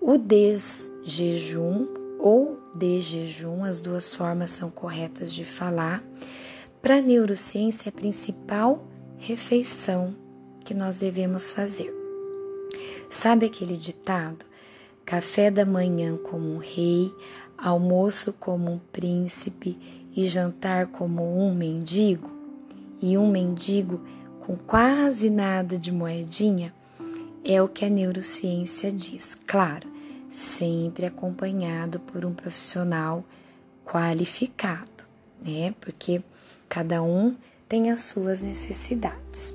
O 0.00 0.16
desjejum 0.16 1.88
ou 2.20 2.60
de 2.76 3.00
jejum, 3.00 3.64
as 3.64 3.80
duas 3.80 4.14
formas 4.14 4.50
são 4.50 4.70
corretas 4.70 5.32
de 5.32 5.44
falar. 5.44 6.00
Para 6.80 6.98
a 6.98 7.02
neurociência, 7.02 7.88
é 7.88 7.90
a 7.90 7.92
principal 7.92 8.86
refeição 9.18 10.14
que 10.64 10.72
nós 10.72 11.00
devemos 11.00 11.52
fazer. 11.52 11.92
Sabe 13.10 13.46
aquele 13.46 13.76
ditado? 13.76 14.46
Café 15.04 15.50
da 15.50 15.66
manhã 15.66 16.16
como 16.16 16.54
um 16.54 16.58
rei, 16.58 17.12
almoço 17.60 18.32
como 18.32 18.70
um 18.70 18.78
príncipe 18.78 19.78
e 20.16 20.26
jantar 20.26 20.86
como 20.86 21.38
um 21.38 21.54
mendigo? 21.54 22.30
E 23.02 23.16
um 23.16 23.30
mendigo 23.30 24.04
com 24.40 24.56
quase 24.56 25.30
nada 25.30 25.78
de 25.78 25.92
moedinha? 25.92 26.74
É 27.44 27.62
o 27.62 27.68
que 27.68 27.84
a 27.84 27.90
neurociência 27.90 28.92
diz. 28.92 29.34
Claro, 29.46 29.88
sempre 30.28 31.06
acompanhado 31.06 32.00
por 32.00 32.24
um 32.24 32.34
profissional 32.34 33.24
qualificado, 33.84 35.04
né? 35.42 35.74
Porque 35.80 36.22
cada 36.68 37.02
um 37.02 37.34
tem 37.68 37.90
as 37.90 38.02
suas 38.02 38.42
necessidades. 38.42 39.54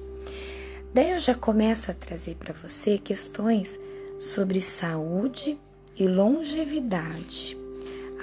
Daí 0.93 1.11
eu 1.11 1.19
já 1.19 1.35
começo 1.35 1.91
a 1.91 1.93
trazer 1.93 2.35
para 2.35 2.53
você 2.53 2.97
questões 2.97 3.77
sobre 4.17 4.61
saúde 4.61 5.59
e 5.97 6.07
longevidade. 6.07 7.64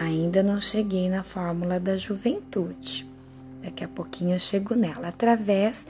Ainda 0.03 0.43
não 0.43 0.61
cheguei 0.61 1.09
na 1.09 1.23
fórmula 1.23 1.79
da 1.79 1.97
juventude. 1.97 3.09
Daqui 3.63 3.85
a 3.85 3.89
pouquinho 3.89 4.35
eu 4.35 4.39
chego 4.39 4.75
nela 4.75 5.09
através 5.09 5.87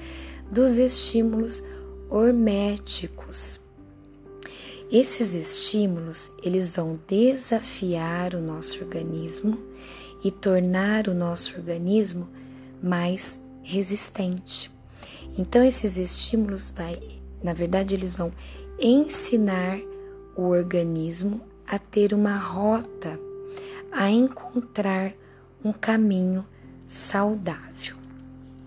dos 0.50 0.76
estímulos 0.76 1.62
horméticos. 2.10 3.58
Esses 4.90 5.32
estímulos, 5.32 6.30
eles 6.42 6.68
vão 6.68 7.00
desafiar 7.08 8.34
o 8.34 8.42
nosso 8.42 8.84
organismo 8.84 9.58
e 10.22 10.30
tornar 10.30 11.08
o 11.08 11.14
nosso 11.14 11.56
organismo 11.56 12.28
mais 12.82 13.40
resistente. 13.62 14.70
Então 15.38 15.64
esses 15.64 15.96
estímulos 15.96 16.70
vai, 16.70 17.00
na 17.42 17.54
verdade, 17.54 17.94
eles 17.94 18.14
vão 18.14 18.30
ensinar 18.78 19.78
o 20.36 20.42
organismo 20.42 21.40
a 21.66 21.78
ter 21.78 22.12
uma 22.12 22.36
rota, 22.36 23.18
a 23.92 24.10
encontrar 24.10 25.12
um 25.62 25.72
caminho 25.72 26.44
saudável. 26.88 27.96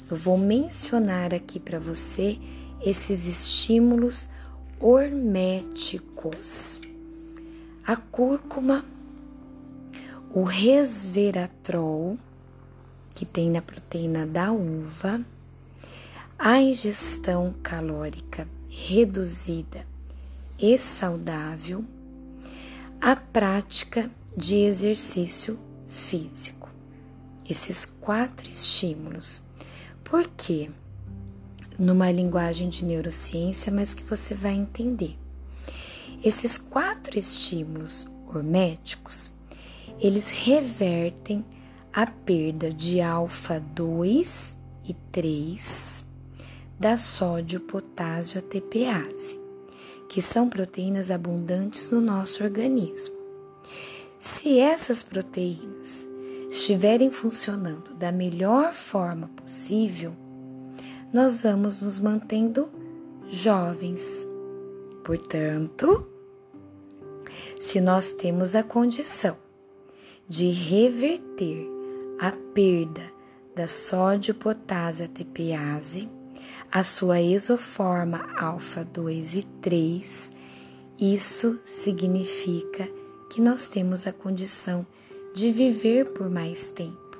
Eu 0.10 0.16
vou 0.16 0.38
mencionar 0.38 1.34
aqui 1.34 1.60
para 1.60 1.80
você 1.80 2.38
esses 2.80 3.26
estímulos 3.26 4.30
horméticos. 4.80 6.80
A 7.86 7.96
cúrcuma, 7.96 8.86
o 10.32 10.44
resveratrol, 10.44 12.18
que 13.16 13.26
tem 13.26 13.50
na 13.50 13.62
proteína 13.62 14.28
da 14.28 14.52
uva, 14.52 15.22
a 16.38 16.60
ingestão 16.60 17.56
calórica 17.64 18.48
reduzida 18.70 19.88
e 20.60 20.78
saudável, 20.78 21.84
a 23.02 23.16
prática 23.16 24.04
de 24.04 24.25
exercício 24.38 25.60
físico. 25.88 26.70
Esses 27.50 27.86
quatro 27.86 28.50
estímulos. 28.50 29.44
Por 30.04 30.28
quê? 30.30 30.70
numa 31.78 32.12
linguagem 32.12 32.70
de 32.70 32.86
neurociência, 32.86 33.72
mas 33.72 33.94
que 33.94 34.04
você 34.04 34.34
vai 34.34 34.54
entender. 34.54 35.18
Esses 36.24 36.58
quatro 36.58 37.20
estímulos 37.20 38.08
horméticos, 38.28 39.32
eles 40.00 40.30
revertem 40.32 41.46
a 41.94 42.06
perda 42.06 42.70
de 42.70 43.02
alfa 43.02 43.60
2 43.60 44.58
e 44.88 44.94
3 45.12 46.06
da 46.80 46.98
sódio 46.98 47.62
potássio 47.62 48.40
ATPase, 48.40 49.40
que 50.10 50.22
são 50.22 50.50
proteínas 50.50 51.10
abundantes 51.10 51.90
no 51.90 52.02
nosso 52.02 52.44
organismo. 52.44 53.15
Se 54.28 54.58
essas 54.58 55.04
proteínas 55.04 56.10
estiverem 56.50 57.12
funcionando 57.12 57.94
da 57.94 58.12
melhor 58.12 58.74
forma 58.74 59.28
possível, 59.28 60.16
nós 61.14 61.44
vamos 61.44 61.84
nos 61.84 62.00
mantendo 62.00 62.68
jovens. 63.30 64.28
Portanto, 65.04 66.08
se 67.60 67.80
nós 67.80 68.14
temos 68.14 68.56
a 68.56 68.64
condição 68.64 69.38
de 70.28 70.50
reverter 70.50 71.70
a 72.20 72.32
perda 72.52 73.04
da 73.56 73.68
sódio-potássio 73.68 75.06
ATPase, 75.06 76.10
a 76.72 76.84
sua 76.84 77.22
isoforma 77.22 78.28
alfa 78.36 78.84
2 78.84 79.36
e 79.36 79.44
3, 79.62 80.34
isso 80.98 81.60
significa 81.64 82.90
que 83.36 83.42
nós 83.42 83.68
temos 83.68 84.08
a 84.08 84.14
condição 84.14 84.88
de 85.36 85.52
viver 85.52 86.06
por 86.14 86.30
mais 86.30 86.70
tempo 86.70 87.18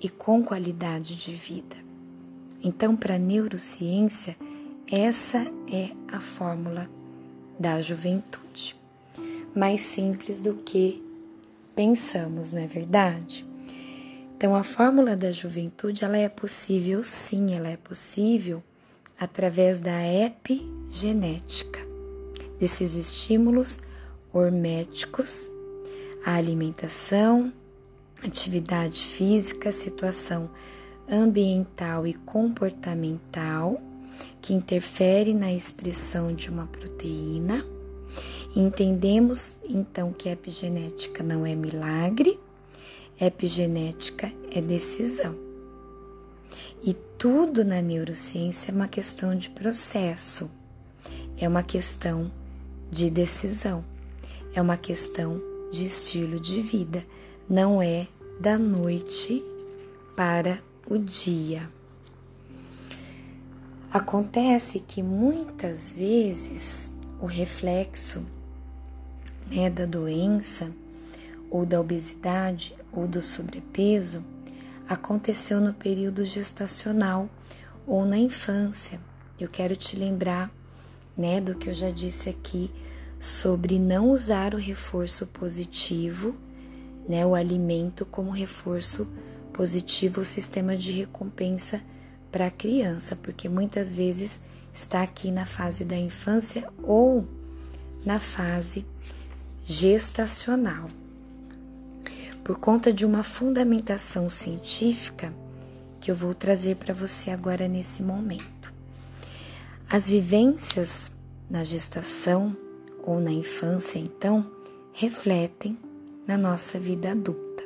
e 0.00 0.08
com 0.08 0.44
qualidade 0.44 1.16
de 1.16 1.32
vida. 1.34 1.74
Então, 2.62 2.94
para 2.94 3.16
a 3.16 3.18
neurociência, 3.18 4.36
essa 4.88 5.44
é 5.68 5.90
a 6.06 6.20
fórmula 6.20 6.88
da 7.58 7.80
juventude. 7.80 8.76
Mais 9.52 9.82
simples 9.82 10.40
do 10.40 10.54
que 10.54 11.02
pensamos, 11.74 12.52
não 12.52 12.60
é 12.60 12.68
verdade? 12.68 13.44
Então, 14.36 14.54
a 14.54 14.62
fórmula 14.62 15.16
da 15.16 15.32
juventude, 15.32 16.04
ela 16.04 16.16
é 16.16 16.28
possível, 16.28 17.02
sim, 17.02 17.54
ela 17.54 17.70
é 17.70 17.76
possível 17.76 18.62
através 19.18 19.80
da 19.80 20.00
epigenética, 20.06 21.80
desses 22.60 22.94
estímulos 22.94 23.80
horméticos, 24.32 25.50
a 26.24 26.34
alimentação, 26.34 27.52
atividade 28.22 29.00
física, 29.00 29.72
situação 29.72 30.50
ambiental 31.10 32.06
e 32.06 32.14
comportamental 32.14 33.80
que 34.40 34.54
interfere 34.54 35.34
na 35.34 35.52
expressão 35.52 36.34
de 36.34 36.48
uma 36.48 36.66
proteína. 36.66 37.64
Entendemos 38.54 39.54
então 39.68 40.12
que 40.12 40.28
epigenética 40.28 41.22
não 41.22 41.46
é 41.46 41.54
milagre, 41.54 42.38
epigenética 43.20 44.32
é 44.50 44.60
decisão. 44.60 45.34
E 46.82 46.94
tudo 47.18 47.64
na 47.64 47.82
neurociência 47.82 48.70
é 48.70 48.74
uma 48.74 48.88
questão 48.88 49.36
de 49.36 49.50
processo, 49.50 50.50
é 51.36 51.48
uma 51.48 51.62
questão 51.62 52.30
de 52.90 53.10
decisão 53.10 53.84
é 54.54 54.60
uma 54.60 54.76
questão 54.76 55.40
de 55.70 55.86
estilo 55.86 56.40
de 56.40 56.60
vida, 56.60 57.04
não 57.48 57.80
é 57.80 58.06
da 58.40 58.58
noite 58.58 59.44
para 60.16 60.60
o 60.88 60.98
dia. 60.98 61.68
Acontece 63.92 64.80
que 64.80 65.02
muitas 65.02 65.92
vezes 65.92 66.90
o 67.20 67.26
reflexo 67.26 68.24
né, 69.50 69.68
da 69.68 69.84
doença 69.84 70.70
ou 71.50 71.66
da 71.66 71.80
obesidade 71.80 72.74
ou 72.92 73.06
do 73.06 73.22
sobrepeso 73.22 74.24
aconteceu 74.88 75.60
no 75.60 75.72
período 75.72 76.24
gestacional 76.24 77.28
ou 77.86 78.04
na 78.04 78.18
infância. 78.18 79.00
Eu 79.38 79.48
quero 79.48 79.74
te 79.74 79.96
lembrar 79.96 80.50
né, 81.16 81.40
do 81.40 81.54
que 81.54 81.68
eu 81.68 81.74
já 81.74 81.90
disse 81.90 82.28
aqui 82.28 82.70
sobre 83.20 83.78
não 83.78 84.10
usar 84.10 84.54
o 84.54 84.58
reforço 84.58 85.26
positivo, 85.26 86.34
né, 87.06 87.26
o 87.26 87.34
alimento 87.34 88.06
como 88.06 88.30
reforço 88.30 89.06
positivo, 89.52 90.22
o 90.22 90.24
sistema 90.24 90.74
de 90.74 90.90
recompensa 90.90 91.82
para 92.32 92.46
a 92.46 92.50
criança, 92.50 93.14
porque 93.14 93.46
muitas 93.46 93.94
vezes 93.94 94.40
está 94.72 95.02
aqui 95.02 95.30
na 95.30 95.44
fase 95.44 95.84
da 95.84 95.96
infância 95.96 96.66
ou 96.82 97.28
na 98.06 98.18
fase 98.18 98.86
gestacional. 99.66 100.88
Por 102.42 102.58
conta 102.58 102.90
de 102.90 103.04
uma 103.04 103.22
fundamentação 103.22 104.30
científica 104.30 105.30
que 106.00 106.10
eu 106.10 106.16
vou 106.16 106.34
trazer 106.34 106.76
para 106.76 106.94
você 106.94 107.30
agora 107.30 107.68
nesse 107.68 108.02
momento. 108.02 108.72
As 109.90 110.08
vivências 110.08 111.12
na 111.50 111.62
gestação 111.62 112.56
ou 113.10 113.18
na 113.18 113.32
infância, 113.32 113.98
então, 113.98 114.46
refletem 114.92 115.76
na 116.28 116.38
nossa 116.38 116.78
vida 116.78 117.10
adulta. 117.10 117.64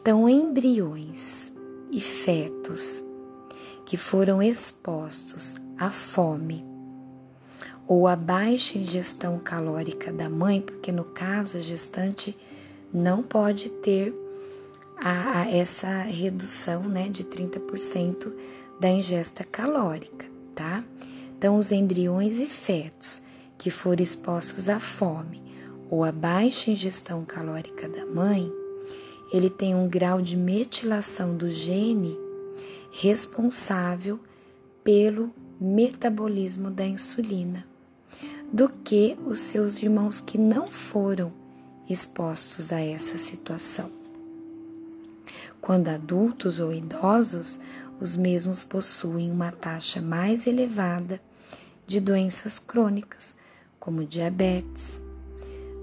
Então, 0.00 0.28
embriões 0.28 1.50
e 1.90 2.00
fetos 2.00 3.02
que 3.84 3.96
foram 3.96 4.40
expostos 4.40 5.56
à 5.76 5.90
fome 5.90 6.64
ou 7.88 8.06
à 8.06 8.14
baixa 8.14 8.78
ingestão 8.78 9.40
calórica 9.40 10.12
da 10.12 10.30
mãe, 10.30 10.60
porque 10.60 10.92
no 10.92 11.04
caso 11.04 11.58
a 11.58 11.60
gestante 11.60 12.38
não 12.92 13.24
pode 13.24 13.68
ter 13.68 14.14
a, 14.96 15.40
a 15.40 15.50
essa 15.50 16.02
redução 16.02 16.84
né, 16.84 17.08
de 17.08 17.24
30% 17.24 18.32
da 18.78 18.88
ingesta 18.88 19.42
calórica, 19.42 20.26
tá? 20.54 20.84
Então, 21.36 21.58
os 21.58 21.72
embriões 21.72 22.38
e 22.38 22.46
fetos 22.46 23.23
que 23.58 23.70
foram 23.70 24.02
expostos 24.02 24.68
à 24.68 24.78
fome 24.78 25.42
ou 25.90 26.04
à 26.04 26.12
baixa 26.12 26.70
ingestão 26.70 27.24
calórica 27.24 27.88
da 27.88 28.04
mãe, 28.06 28.50
ele 29.32 29.50
tem 29.50 29.74
um 29.74 29.88
grau 29.88 30.20
de 30.20 30.36
metilação 30.36 31.36
do 31.36 31.50
gene 31.50 32.16
responsável 32.92 34.20
pelo 34.82 35.34
metabolismo 35.60 36.70
da 36.70 36.86
insulina 36.86 37.66
do 38.52 38.68
que 38.68 39.16
os 39.24 39.40
seus 39.40 39.82
irmãos 39.82 40.20
que 40.20 40.38
não 40.38 40.70
foram 40.70 41.32
expostos 41.88 42.72
a 42.72 42.80
essa 42.80 43.18
situação. 43.18 43.90
Quando 45.60 45.88
adultos 45.88 46.60
ou 46.60 46.72
idosos, 46.72 47.58
os 48.00 48.16
mesmos 48.16 48.62
possuem 48.62 49.30
uma 49.30 49.50
taxa 49.50 50.00
mais 50.00 50.46
elevada 50.46 51.20
de 51.86 52.00
doenças 52.00 52.58
crônicas, 52.58 53.34
como 53.84 54.02
diabetes, 54.02 54.98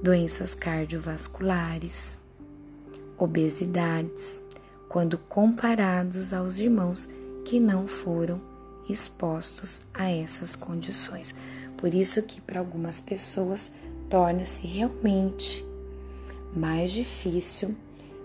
doenças 0.02 0.56
cardiovasculares, 0.56 2.18
obesidades, 3.16 4.42
quando 4.90 5.20
comparados 5.20 6.34
aos 6.34 6.58
irmãos 6.58 7.08
que 7.46 7.60
não 7.60 7.88
foram 7.88 8.42
expostos 8.90 9.84
a 9.94 10.10
essas 10.10 10.56
condições. 10.56 11.36
Por 11.78 11.94
isso 11.94 12.24
que 12.24 12.42
para 12.42 12.60
algumas 12.60 13.00
pessoas 13.00 13.72
torna-se 14.10 14.66
realmente 14.66 15.64
mais 16.56 16.92
difícil 16.92 17.76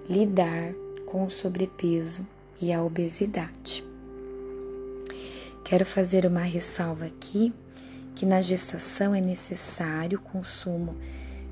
lidar 0.09 0.73
com 1.05 1.27
o 1.27 1.31
sobrepeso 1.31 2.27
e 2.63 2.73
a 2.73 2.83
obesidade. 2.83 3.85
Quero 5.63 5.85
fazer 5.85 6.25
uma 6.25 6.41
ressalva 6.41 7.05
aqui 7.05 7.53
que 8.17 8.27
na 8.27 8.41
gestação 8.41 9.15
é 9.15 9.21
necessário 9.21 10.19
o 10.19 10.23
consumo 10.23 10.97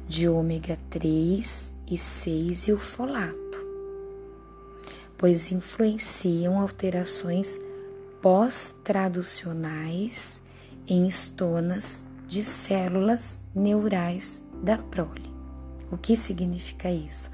de 0.08 0.28
ômega 0.28 0.76
3 0.88 1.74
e 1.86 1.98
6 1.98 2.68
e 2.68 2.72
o 2.72 2.78
folato, 2.78 3.62
pois 5.18 5.52
influenciam 5.52 6.58
alterações 6.58 7.60
pós-traducionais 8.22 10.40
em 10.88 11.06
estonas 11.06 12.02
de 12.26 12.42
células 12.42 13.42
neurais 13.54 14.42
da 14.62 14.78
prole. 14.78 15.30
O 15.92 15.98
que 15.98 16.16
significa 16.16 16.90
isso? 16.90 17.30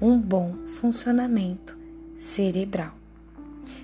Um 0.00 0.20
bom 0.20 0.56
funcionamento 0.80 1.78
cerebral. 2.16 2.94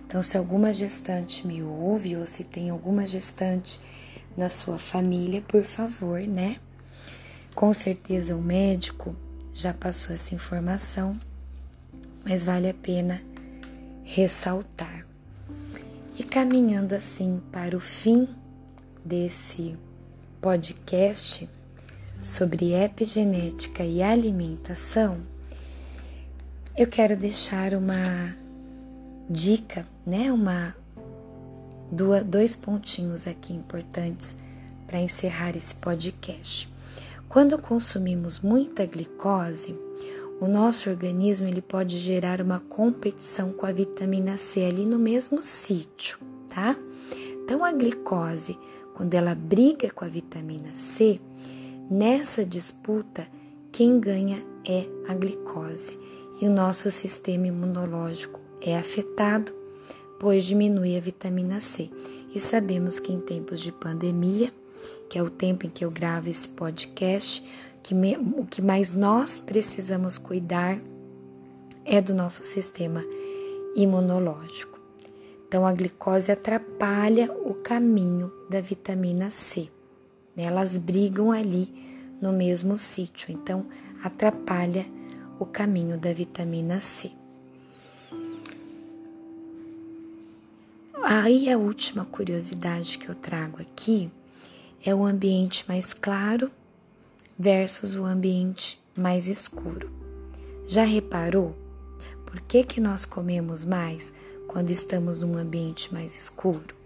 Então, 0.04 0.20
se 0.22 0.36
alguma 0.36 0.74
gestante 0.74 1.46
me 1.46 1.62
ouve 1.62 2.16
ou 2.16 2.26
se 2.26 2.42
tem 2.42 2.70
alguma 2.70 3.06
gestante 3.06 3.80
na 4.38 4.48
sua 4.48 4.78
família, 4.78 5.42
por 5.42 5.64
favor, 5.64 6.20
né? 6.20 6.60
Com 7.56 7.72
certeza 7.72 8.36
o 8.36 8.40
médico 8.40 9.16
já 9.52 9.74
passou 9.74 10.14
essa 10.14 10.32
informação, 10.32 11.18
mas 12.24 12.44
vale 12.44 12.68
a 12.68 12.74
pena 12.74 13.20
ressaltar. 14.04 15.04
E 16.16 16.22
caminhando 16.22 16.94
assim 16.94 17.42
para 17.50 17.76
o 17.76 17.80
fim 17.80 18.28
desse 19.04 19.76
podcast, 20.40 21.50
sobre 22.22 22.74
epigenética 22.74 23.82
e 23.82 24.00
alimentação, 24.00 25.18
eu 26.76 26.86
quero 26.86 27.16
deixar 27.16 27.74
uma 27.74 28.36
dica, 29.28 29.84
né? 30.06 30.30
Uma 30.30 30.76
dois 31.90 32.56
pontinhos 32.56 33.26
aqui 33.26 33.52
importantes 33.52 34.34
para 34.86 35.00
encerrar 35.00 35.56
esse 35.56 35.74
podcast. 35.74 36.68
Quando 37.28 37.58
consumimos 37.58 38.40
muita 38.40 38.86
glicose, 38.86 39.76
o 40.40 40.46
nosso 40.46 40.88
organismo 40.88 41.48
ele 41.48 41.60
pode 41.60 41.98
gerar 41.98 42.40
uma 42.40 42.60
competição 42.60 43.52
com 43.52 43.66
a 43.66 43.72
vitamina 43.72 44.36
C 44.36 44.64
ali 44.64 44.86
no 44.86 44.98
mesmo 44.98 45.42
sítio, 45.42 46.18
tá? 46.48 46.76
Então 47.44 47.64
a 47.64 47.72
glicose, 47.72 48.58
quando 48.94 49.14
ela 49.14 49.34
briga 49.34 49.90
com 49.90 50.04
a 50.04 50.08
vitamina 50.08 50.70
C, 50.74 51.20
nessa 51.90 52.44
disputa 52.44 53.26
quem 53.72 53.98
ganha 54.00 54.42
é 54.64 54.86
a 55.08 55.14
glicose 55.14 55.98
e 56.40 56.46
o 56.46 56.50
nosso 56.50 56.90
sistema 56.90 57.46
imunológico 57.46 58.40
é 58.60 58.76
afetado, 58.76 59.52
pois 60.18 60.44
diminui 60.44 60.96
a 60.96 61.00
vitamina 61.00 61.60
C. 61.60 61.90
E 62.34 62.40
sabemos 62.40 62.98
que 62.98 63.12
em 63.12 63.20
tempos 63.20 63.60
de 63.60 63.72
pandemia, 63.72 64.52
que 65.08 65.18
é 65.18 65.22
o 65.22 65.30
tempo 65.30 65.66
em 65.66 65.70
que 65.70 65.84
eu 65.84 65.90
gravo 65.90 66.28
esse 66.28 66.48
podcast, 66.48 67.42
que 67.82 67.94
me, 67.94 68.16
o 68.16 68.44
que 68.44 68.60
mais 68.60 68.94
nós 68.94 69.38
precisamos 69.38 70.18
cuidar 70.18 70.78
é 71.84 72.02
do 72.02 72.14
nosso 72.14 72.44
sistema 72.44 73.02
imunológico. 73.74 74.78
Então, 75.46 75.66
a 75.66 75.72
glicose 75.72 76.30
atrapalha 76.30 77.32
o 77.32 77.54
caminho 77.54 78.30
da 78.50 78.60
vitamina 78.60 79.30
C. 79.30 79.70
Elas 80.36 80.76
brigam 80.76 81.32
ali 81.32 81.72
no 82.20 82.32
mesmo 82.32 82.76
sítio, 82.76 83.32
então 83.32 83.66
atrapalha 84.04 84.86
o 85.38 85.46
caminho 85.46 85.96
da 85.96 86.12
vitamina 86.12 86.80
C. 86.80 87.17
Aí 91.10 91.50
a 91.50 91.56
última 91.56 92.04
curiosidade 92.04 92.98
que 92.98 93.08
eu 93.08 93.14
trago 93.14 93.62
aqui 93.62 94.10
é 94.84 94.94
o 94.94 95.06
ambiente 95.06 95.64
mais 95.66 95.94
claro 95.94 96.50
versus 97.38 97.96
o 97.96 98.04
ambiente 98.04 98.78
mais 98.94 99.26
escuro. 99.26 99.90
Já 100.66 100.84
reparou 100.84 101.56
por 102.26 102.42
que, 102.42 102.62
que 102.62 102.78
nós 102.78 103.06
comemos 103.06 103.64
mais 103.64 104.12
quando 104.46 104.68
estamos 104.68 105.22
num 105.22 105.38
ambiente 105.38 105.94
mais 105.94 106.14
escuro? 106.14 106.76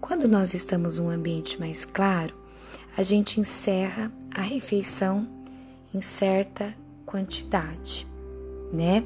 Quando 0.00 0.28
nós 0.28 0.54
estamos 0.54 0.96
num 0.96 1.10
ambiente 1.10 1.58
mais 1.58 1.84
claro, 1.84 2.36
a 2.96 3.02
gente 3.02 3.40
encerra 3.40 4.12
a 4.30 4.40
refeição 4.40 5.26
em 5.92 6.00
certa 6.00 6.72
quantidade, 7.04 8.06
né? 8.72 9.02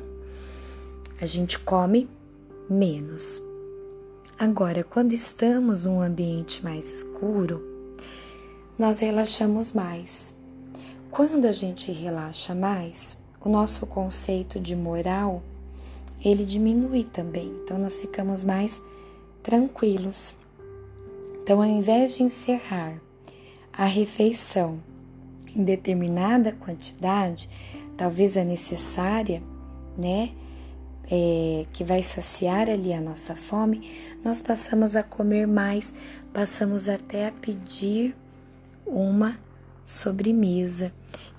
A 1.18 1.24
gente 1.24 1.58
come 1.58 2.06
menos. 2.68 3.40
Agora, 4.38 4.82
quando 4.82 5.12
estamos 5.12 5.84
num 5.84 6.00
ambiente 6.00 6.64
mais 6.64 6.86
escuro, 6.92 7.62
nós 8.78 9.00
relaxamos 9.00 9.72
mais. 9.72 10.34
Quando 11.10 11.44
a 11.46 11.52
gente 11.52 11.92
relaxa 11.92 12.54
mais, 12.54 13.16
o 13.40 13.48
nosso 13.48 13.86
conceito 13.86 14.58
de 14.58 14.74
moral 14.74 15.42
ele 16.24 16.44
diminui 16.44 17.04
também. 17.04 17.52
Então 17.62 17.78
nós 17.78 18.00
ficamos 18.00 18.42
mais 18.42 18.82
tranquilos. 19.42 20.34
Então, 21.42 21.60
ao 21.60 21.68
invés 21.68 22.14
de 22.14 22.22
encerrar 22.22 23.00
a 23.72 23.84
refeição 23.84 24.80
em 25.54 25.64
determinada 25.64 26.52
quantidade, 26.52 27.48
talvez 27.96 28.36
a 28.36 28.44
necessária, 28.44 29.42
né? 29.98 30.30
É, 31.10 31.66
que 31.72 31.84
vai 31.84 32.02
saciar 32.02 32.70
ali 32.70 32.92
a 32.92 33.00
nossa 33.00 33.36
fome, 33.36 33.90
nós 34.24 34.40
passamos 34.40 34.96
a 34.96 35.02
comer 35.02 35.46
mais, 35.46 35.92
passamos 36.32 36.88
até 36.88 37.26
a 37.26 37.32
pedir 37.32 38.14
uma 38.86 39.36
sobremesa. 39.84 40.92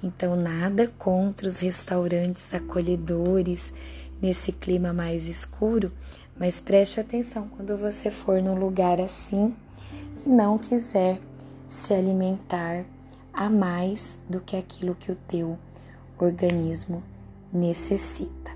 Então, 0.04 0.36
nada 0.36 0.92
contra 0.98 1.48
os 1.48 1.60
restaurantes 1.60 2.54
acolhedores 2.54 3.74
nesse 4.22 4.52
clima 4.52 4.94
mais 4.94 5.28
escuro, 5.28 5.92
mas 6.38 6.62
preste 6.62 7.00
atenção 7.00 7.48
quando 7.48 7.78
você 7.78 8.10
for 8.10 8.42
num 8.42 8.56
lugar 8.56 9.00
assim 9.00 9.56
e 10.26 10.30
não 10.30 10.58
quiser 10.58 11.20
se 11.68 11.94
alimentar 11.94 12.86
a 13.34 13.50
mais 13.50 14.22
do 14.30 14.40
que 14.40 14.56
aquilo 14.56 14.96
que 14.96 15.12
o 15.12 15.16
teu 15.16 15.58
organismo 16.18 17.04
necessita. 17.52 18.53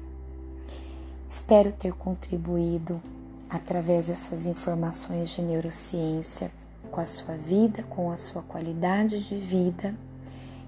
Espero 1.38 1.72
ter 1.72 1.94
contribuído 1.94 3.00
através 3.48 4.08
dessas 4.08 4.48
informações 4.48 5.30
de 5.30 5.44
neurociência 5.44 6.52
com 6.90 7.00
a 7.00 7.06
sua 7.06 7.36
vida, 7.36 7.84
com 7.84 8.10
a 8.10 8.18
sua 8.18 8.42
qualidade 8.42 9.24
de 9.24 9.36
vida. 9.38 9.94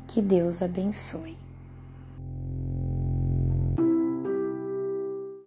Que 0.08 0.22
Deus 0.22 0.62
abençoe. 0.62 1.36